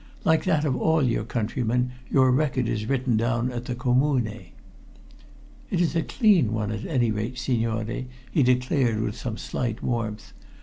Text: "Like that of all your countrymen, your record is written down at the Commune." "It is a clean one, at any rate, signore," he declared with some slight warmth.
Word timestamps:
"Like 0.25 0.45
that 0.45 0.65
of 0.65 0.75
all 0.75 1.03
your 1.03 1.23
countrymen, 1.23 1.91
your 2.09 2.31
record 2.31 2.67
is 2.67 2.87
written 2.89 3.17
down 3.17 3.51
at 3.51 3.65
the 3.65 3.75
Commune." 3.75 4.25
"It 5.69 5.79
is 5.79 5.95
a 5.95 6.01
clean 6.01 6.53
one, 6.53 6.71
at 6.71 6.87
any 6.87 7.11
rate, 7.11 7.37
signore," 7.37 8.07
he 8.31 8.41
declared 8.41 8.99
with 8.99 9.15
some 9.15 9.37
slight 9.37 9.83
warmth. 9.83 10.33